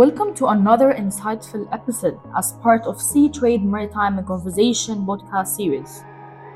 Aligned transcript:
Welcome 0.00 0.32
to 0.36 0.46
another 0.46 0.94
insightful 0.94 1.68
episode 1.74 2.18
as 2.34 2.54
part 2.62 2.86
of 2.86 2.96
Seatrade 2.96 3.62
Maritime 3.62 4.24
Conversation 4.24 5.04
podcast 5.04 5.48
series. 5.48 6.04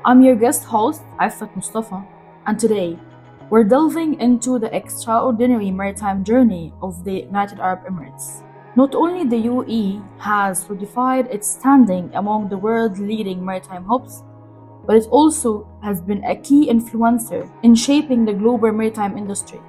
I'm 0.03 0.23
your 0.23 0.35
guest 0.35 0.63
host, 0.63 1.03
Aifat 1.19 1.55
Mustafa, 1.55 2.03
and 2.47 2.57
today 2.59 2.97
we're 3.51 3.63
delving 3.63 4.19
into 4.19 4.57
the 4.57 4.75
extraordinary 4.75 5.69
maritime 5.69 6.23
journey 6.23 6.73
of 6.81 7.03
the 7.03 7.21
United 7.29 7.59
Arab 7.59 7.85
Emirates. 7.85 8.41
Not 8.75 8.95
only 8.95 9.29
the 9.29 9.47
UAE 9.47 10.01
has 10.17 10.63
solidified 10.63 11.27
its 11.27 11.47
standing 11.47 12.09
among 12.15 12.49
the 12.49 12.57
world's 12.57 12.99
leading 12.99 13.45
maritime 13.45 13.85
hubs, 13.85 14.23
but 14.87 14.95
it 14.95 15.05
also 15.11 15.69
has 15.83 16.01
been 16.01 16.23
a 16.23 16.35
key 16.35 16.67
influencer 16.67 17.47
in 17.61 17.75
shaping 17.75 18.25
the 18.25 18.33
global 18.33 18.71
maritime 18.71 19.15
industry. 19.15 19.61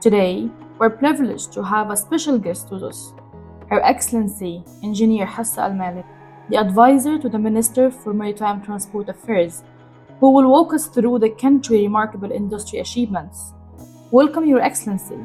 Today, 0.00 0.48
we're 0.80 0.88
privileged 0.88 1.52
to 1.52 1.62
have 1.62 1.90
a 1.90 1.96
special 1.96 2.38
guest 2.38 2.70
with 2.70 2.82
us, 2.82 3.12
Her 3.68 3.82
Excellency 3.84 4.64
Engineer 4.82 5.26
Hessa 5.26 5.60
AlMalek, 5.60 6.06
the 6.48 6.56
advisor 6.56 7.18
to 7.18 7.28
the 7.28 7.38
Minister 7.38 7.90
for 7.90 8.14
Maritime 8.14 8.62
Transport 8.62 9.10
Affairs, 9.10 9.62
who 10.20 10.30
will 10.30 10.48
walk 10.48 10.72
us 10.72 10.86
through 10.86 11.18
the 11.18 11.28
country's 11.28 11.82
remarkable 11.82 12.32
industry 12.32 12.78
achievements. 12.78 13.52
Welcome, 14.10 14.46
Your 14.46 14.62
Excellency. 14.62 15.18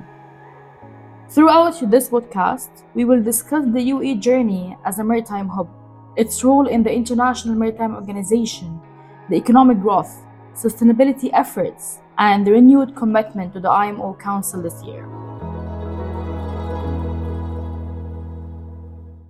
Throughout 1.30 1.90
this 1.90 2.10
podcast, 2.10 2.84
we 2.94 3.06
will 3.06 3.24
discuss 3.24 3.64
the 3.64 3.92
UAE 3.92 4.20
journey 4.20 4.76
as 4.84 5.00
a 5.00 5.06
maritime 5.06 5.48
hub, 5.48 5.70
its 6.18 6.44
role 6.44 6.68
in 6.68 6.84
the 6.84 6.92
International 6.92 7.56
Maritime 7.56 7.96
Organization, 7.96 8.82
the 9.30 9.38
economic 9.38 9.80
growth, 9.80 10.22
sustainability 10.54 11.30
efforts, 11.32 12.00
and 12.18 12.46
the 12.46 12.52
renewed 12.52 12.94
commitment 12.94 13.54
to 13.54 13.62
the 13.62 13.70
IMO 13.70 14.16
Council 14.16 14.62
this 14.62 14.84
year. 14.84 15.08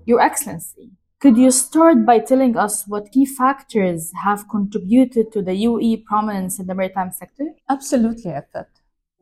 Your 0.07 0.21
Excellency, 0.21 0.91
could 1.19 1.35
you 1.35 1.49
start 1.49 2.05
by 2.05 2.19
telling 2.19 2.55
us 2.55 2.87
what 2.87 3.11
key 3.11 3.25
factors 3.25 4.11
have 4.23 4.47
contributed 4.47 5.31
to 5.31 5.41
the 5.41 5.53
UAE 5.65 6.05
prominence 6.05 6.59
in 6.59 6.67
the 6.67 6.75
maritime 6.75 7.11
sector? 7.11 7.45
Absolutely, 7.67 8.29
Aifat. 8.29 8.67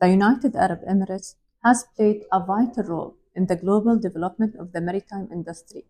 The 0.02 0.10
United 0.10 0.54
Arab 0.54 0.80
Emirates 0.86 1.36
has 1.64 1.86
played 1.96 2.24
a 2.30 2.44
vital 2.44 2.84
role 2.84 3.16
in 3.34 3.46
the 3.46 3.56
global 3.56 3.98
development 3.98 4.56
of 4.56 4.72
the 4.72 4.82
maritime 4.82 5.26
industry 5.32 5.86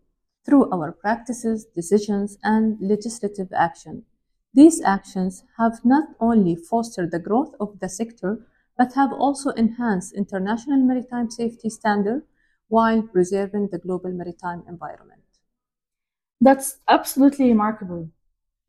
through 0.46 0.70
our 0.70 0.92
practices, 0.92 1.66
decisions, 1.74 2.38
and 2.44 2.78
legislative 2.80 3.52
action. 3.52 4.04
These 4.52 4.80
actions 4.80 5.42
have 5.58 5.84
not 5.84 6.10
only 6.20 6.54
fostered 6.54 7.10
the 7.10 7.18
growth 7.18 7.56
of 7.58 7.80
the 7.80 7.88
sector, 7.88 8.46
but 8.78 8.92
have 8.92 9.12
also 9.12 9.50
enhanced 9.50 10.14
international 10.14 10.78
maritime 10.78 11.32
safety 11.32 11.68
standards 11.68 12.26
while 12.68 13.02
preserving 13.02 13.68
the 13.70 13.78
global 13.78 14.10
maritime 14.10 14.62
environment. 14.68 15.22
That's 16.40 16.78
absolutely 16.88 17.48
remarkable. 17.48 18.10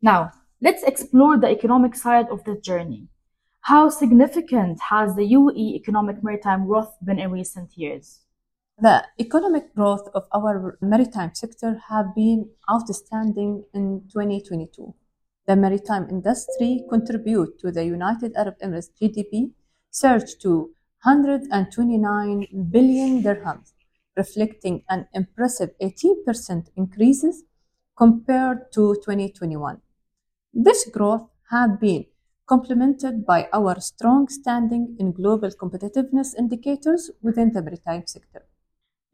Now, 0.01 0.31
let's 0.61 0.83
explore 0.83 1.37
the 1.37 1.49
economic 1.49 1.95
side 1.95 2.27
of 2.29 2.43
this 2.43 2.59
journey. 2.59 3.07
How 3.61 3.89
significant 3.89 4.79
has 4.89 5.15
the 5.15 5.27
UAE 5.33 5.75
economic 5.75 6.23
maritime 6.23 6.67
growth 6.67 6.95
been 7.03 7.19
in 7.19 7.31
recent 7.31 7.75
years? 7.75 8.21
The 8.77 9.05
economic 9.19 9.73
growth 9.73 10.07
of 10.13 10.27
our 10.33 10.77
maritime 10.81 11.33
sector 11.33 11.81
have 11.89 12.13
been 12.13 12.49
outstanding 12.69 13.63
in 13.73 14.01
2022. 14.11 14.93
The 15.47 15.55
maritime 15.55 16.09
industry 16.09 16.83
contribute 16.89 17.57
to 17.59 17.71
the 17.71 17.85
United 17.85 18.35
Arab 18.35 18.55
Emirates 18.61 18.89
GDP 19.01 19.51
surged 19.91 20.41
to 20.41 20.71
129 21.03 22.47
billion 22.69 23.23
dirhams, 23.23 23.71
reflecting 24.15 24.83
an 24.89 25.07
impressive 25.13 25.71
18% 25.81 26.69
increases 26.75 27.43
compared 27.97 28.71
to 28.73 28.95
2021. 28.95 29.81
This 30.53 30.89
growth 30.89 31.29
has 31.49 31.71
been 31.79 32.05
complemented 32.47 33.25
by 33.25 33.47
our 33.53 33.79
strong 33.79 34.27
standing 34.27 34.95
in 34.99 35.11
global 35.11 35.49
competitiveness 35.49 36.35
indicators 36.37 37.11
within 37.21 37.51
the 37.53 37.61
maritime 37.61 38.03
sector. 38.05 38.45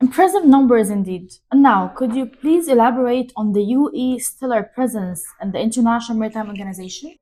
Impressive 0.02 0.46
numbers 0.46 0.90
indeed. 0.90 1.32
And 1.52 1.62
now, 1.62 1.90
could 1.96 2.16
you 2.16 2.26
please 2.26 2.68
elaborate 2.68 3.32
on 3.36 3.54
the 3.54 3.60
UAE 3.60 4.20
stellar 4.22 4.64
presence 4.64 5.24
in 5.42 5.52
the 5.52 5.60
International 5.60 6.18
Maritime 6.18 6.48
Organization? 6.50 7.16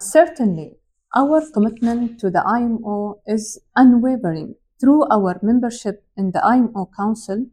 Certainly. 0.00 0.72
Our 1.14 1.48
commitment 1.52 2.18
to 2.20 2.30
the 2.30 2.44
IMO 2.44 3.20
is 3.24 3.60
unwavering 3.76 4.56
through 4.80 5.06
our 5.10 5.38
membership 5.42 6.04
in 6.16 6.32
the 6.32 6.44
IMO 6.44 6.90
Council, 6.96 7.46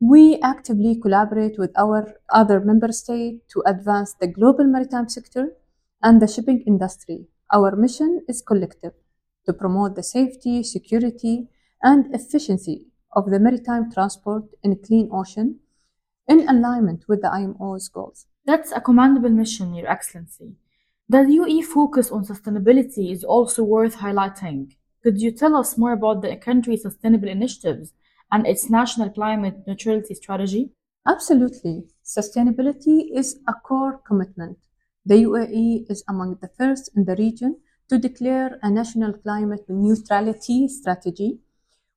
we 0.00 0.38
actively 0.42 0.98
collaborate 1.00 1.58
with 1.58 1.72
our 1.78 2.14
other 2.30 2.60
member 2.60 2.92
states 2.92 3.42
to 3.52 3.62
advance 3.66 4.14
the 4.14 4.26
global 4.26 4.64
maritime 4.64 5.08
sector 5.08 5.52
and 6.02 6.20
the 6.20 6.28
shipping 6.28 6.62
industry. 6.66 7.26
Our 7.52 7.76
mission 7.76 8.22
is 8.28 8.42
collective 8.42 8.92
to 9.46 9.52
promote 9.52 9.94
the 9.94 10.02
safety, 10.02 10.62
security, 10.62 11.48
and 11.82 12.14
efficiency 12.14 12.86
of 13.14 13.30
the 13.30 13.40
maritime 13.40 13.90
transport 13.90 14.44
in 14.62 14.72
a 14.72 14.76
clean 14.76 15.08
ocean 15.12 15.60
in 16.28 16.48
alignment 16.48 17.04
with 17.08 17.22
the 17.22 17.32
IMO's 17.32 17.88
goals. 17.88 18.26
That's 18.44 18.72
a 18.72 18.80
commendable 18.80 19.30
mission, 19.30 19.74
Your 19.74 19.88
Excellency. 19.88 20.56
The 21.08 21.18
UAE 21.18 21.64
focus 21.64 22.10
on 22.10 22.24
sustainability 22.24 23.12
is 23.12 23.22
also 23.22 23.62
worth 23.62 23.96
highlighting. 23.98 24.74
Could 25.06 25.20
you 25.20 25.30
tell 25.30 25.54
us 25.54 25.78
more 25.78 25.92
about 25.92 26.22
the 26.22 26.34
country's 26.34 26.82
sustainable 26.82 27.28
initiatives 27.28 27.92
and 28.32 28.44
its 28.44 28.68
national 28.68 29.10
climate 29.10 29.62
neutrality 29.64 30.14
strategy? 30.16 30.72
Absolutely. 31.06 31.84
Sustainability 32.04 33.10
is 33.14 33.38
a 33.46 33.52
core 33.52 34.00
commitment. 34.04 34.58
The 35.04 35.22
UAE 35.22 35.88
is 35.88 36.02
among 36.08 36.38
the 36.40 36.50
first 36.58 36.90
in 36.96 37.04
the 37.04 37.14
region 37.14 37.60
to 37.88 37.98
declare 37.98 38.58
a 38.64 38.68
national 38.68 39.12
climate 39.12 39.66
neutrality 39.68 40.66
strategy. 40.66 41.38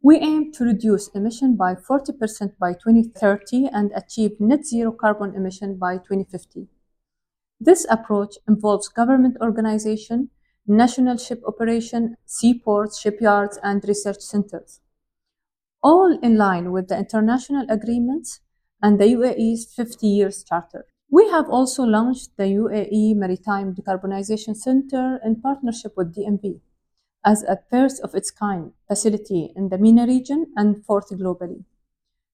We 0.03 0.17
aim 0.19 0.51
to 0.51 0.63
reduce 0.63 1.07
emission 1.07 1.55
by 1.55 1.73
40% 1.73 2.59
by 2.59 2.73
2030 2.73 3.69
and 3.73 3.91
achieve 3.95 4.39
net 4.39 4.67
zero 4.67 4.91
carbon 4.91 5.33
emission 5.33 5.77
by 5.77 5.97
2050. 5.97 6.67
This 7.59 7.87
approach 7.89 8.35
involves 8.47 8.87
government 8.87 9.37
organization, 9.41 10.29
national 10.67 11.17
ship 11.17 11.41
operation, 11.47 12.15
seaports, 12.25 12.99
shipyards, 12.99 13.59
and 13.63 13.83
research 13.87 14.19
centers. 14.19 14.79
All 15.81 16.17
in 16.21 16.37
line 16.37 16.71
with 16.71 16.89
the 16.89 16.97
international 16.97 17.65
agreements 17.69 18.41
and 18.81 18.99
the 18.99 19.05
UAE's 19.05 19.73
50 19.73 20.07
years 20.07 20.43
charter. 20.43 20.85
We 21.11 21.27
have 21.29 21.49
also 21.49 21.83
launched 21.83 22.37
the 22.37 22.43
UAE 22.43 23.15
Maritime 23.15 23.73
Decarbonization 23.73 24.55
Center 24.55 25.19
in 25.23 25.41
partnership 25.41 25.93
with 25.97 26.15
DNV 26.15 26.61
as 27.25 27.43
a 27.43 27.59
first 27.69 28.01
of 28.01 28.15
its 28.15 28.31
kind 28.31 28.71
facility 28.87 29.51
in 29.55 29.69
the 29.69 29.77
MENA 29.77 30.05
region 30.05 30.53
and 30.55 30.85
fourth 30.85 31.09
globally. 31.09 31.63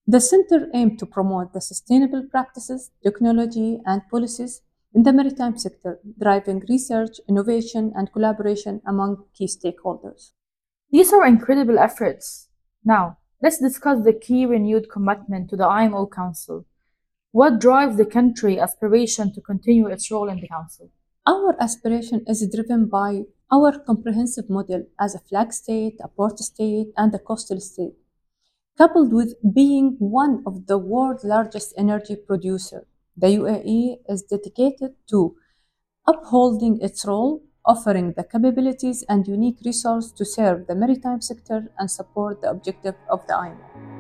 The 0.08 0.22
center 0.22 0.70
aims 0.74 1.00
to 1.00 1.06
promote 1.06 1.54
the 1.54 1.62
sustainable 1.62 2.24
practices, 2.30 2.92
technology, 3.02 3.80
and 3.86 4.02
policies 4.10 4.62
in 4.96 5.04
the 5.04 5.12
maritime 5.12 5.58
sector, 5.58 6.00
driving 6.18 6.64
research, 6.70 7.20
innovation, 7.28 7.92
and 7.96 8.14
collaboration 8.14 8.82
among 8.88 9.26
key 9.38 9.46
stakeholders. 9.46 10.32
These 10.90 11.12
are 11.12 11.26
incredible 11.26 11.78
efforts. 11.78 12.48
Now, 12.86 13.18
let's 13.44 13.60
discuss 13.60 14.06
the 14.06 14.14
key 14.14 14.46
renewed 14.46 14.90
commitment 14.90 15.50
to 15.50 15.58
the 15.58 15.68
IMO 15.68 16.08
Council. 16.08 16.66
What 17.32 17.60
drives 17.60 17.98
the 17.98 18.06
country 18.06 18.58
aspiration 18.58 19.34
to 19.34 19.42
continue 19.42 19.88
its 19.88 20.10
role 20.10 20.30
in 20.30 20.40
the 20.40 20.48
Council? 20.48 20.90
Our 21.28 21.62
aspiration 21.62 22.24
is 22.26 22.50
driven 22.50 22.88
by 22.88 23.24
our 23.52 23.78
comprehensive 23.78 24.50
model 24.50 24.86
as 24.98 25.14
a 25.14 25.20
flag 25.20 25.52
state, 25.52 25.98
a 26.02 26.08
port 26.08 26.40
state, 26.40 26.94
and 26.96 27.14
a 27.14 27.20
coastal 27.20 27.60
state, 27.60 27.96
coupled 28.78 29.12
with 29.12 29.36
being 29.54 29.98
one 30.00 30.42
of 30.48 30.68
the 30.68 30.78
world's 30.78 31.26
largest 31.26 31.74
energy 31.78 32.16
producer 32.16 32.88
the 33.18 33.28
UAE 33.28 34.00
is 34.10 34.24
dedicated 34.24 34.96
to 35.10 35.36
upholding 36.08 36.80
its 36.82 37.06
role, 37.06 37.42
offering 37.66 38.14
the 38.14 38.24
capabilities 38.24 39.04
and 39.10 39.28
unique 39.28 39.58
resources 39.66 40.12
to 40.12 40.26
serve 40.26 40.68
the 40.68 40.76
maritime 40.76 41.22
sector 41.22 41.72
and 41.80 41.90
support 41.90 42.42
the 42.42 42.50
objective 42.50 42.96
of 43.10 43.26
the 43.28 43.36
IMO. 43.36 43.96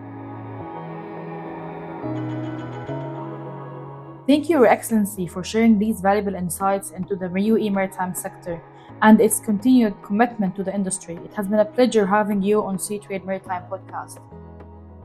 Thank 4.27 4.49
you, 4.49 4.57
Your 4.57 4.67
Excellency, 4.67 5.27
for 5.27 5.43
sharing 5.43 5.77
these 5.77 6.01
valuable 6.01 6.33
insights 6.35 6.91
into 6.91 7.15
the 7.15 7.27
UAE 7.27 7.71
maritime 7.71 8.15
sector 8.15 8.61
and 9.01 9.21
its 9.21 9.39
continued 9.39 9.93
commitment 10.03 10.55
to 10.55 10.63
the 10.63 10.73
industry. 10.73 11.15
It 11.23 11.33
has 11.35 11.47
been 11.47 11.59
a 11.59 11.65
pleasure 11.65 12.07
having 12.07 12.41
you 12.41 12.63
on 12.63 12.77
Seatrade 12.77 13.25
Maritime 13.25 13.63
Podcast. 13.69 14.19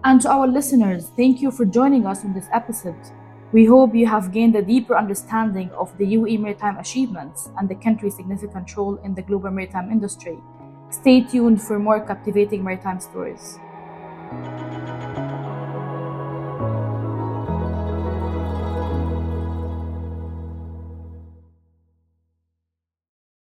And 0.05 0.21
to 0.23 0.31
our 0.31 0.47
listeners, 0.47 1.11
thank 1.17 1.43
you 1.43 1.51
for 1.51 1.67
joining 1.67 2.07
us 2.07 2.25
on 2.25 2.33
this 2.33 2.49
episode. 2.53 2.97
We 3.53 3.65
hope 3.65 3.97
you 3.97 4.07
have 4.07 4.31
gained 4.31 4.55
a 4.55 4.63
deeper 4.63 4.97
understanding 4.97 5.71
of 5.73 5.97
the 5.99 6.07
UAE 6.15 6.39
maritime 6.39 6.79
achievements 6.79 7.49
and 7.59 7.69
the 7.69 7.75
country's 7.75 8.15
significant 8.15 8.77
role 8.77 8.95
in 9.03 9.13
the 9.15 9.23
global 9.23 9.51
maritime 9.51 9.91
industry. 9.91 10.39
Stay 10.91 11.23
tuned 11.23 11.61
for 11.61 11.81
more 11.81 11.99
captivating 11.99 12.63
maritime 12.63 13.01
stories. 13.01 13.59